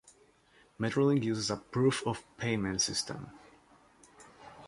MetroLink 0.79 1.21
uses 1.23 1.51
a 1.51 1.57
proof-of-payment 1.57 2.81
system. 2.81 3.29